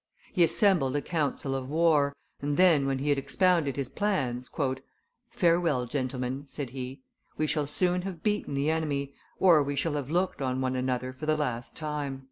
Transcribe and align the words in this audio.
He 0.33 0.43
assembled 0.43 0.95
a 0.95 1.01
council 1.03 1.53
of 1.53 1.69
war, 1.69 2.15
and 2.41 2.57
then, 2.57 2.87
when 2.87 2.97
he 2.97 3.09
had 3.09 3.19
expounded 3.19 3.75
his 3.75 3.87
plans, 3.87 4.49
"Farewell, 5.29 5.85
gentlemen," 5.85 6.45
said 6.47 6.71
be; 6.71 7.03
"we 7.37 7.45
shall 7.45 7.67
soon 7.67 8.01
have 8.01 8.23
beaten 8.23 8.55
the 8.55 8.71
enemy, 8.71 9.13
or 9.37 9.61
we 9.61 9.75
shall 9.75 9.93
have 9.93 10.09
looked 10.09 10.41
on 10.41 10.59
one 10.59 10.75
another 10.75 11.13
for 11.13 11.27
the 11.27 11.37
last 11.37 11.75
time." 11.75 12.19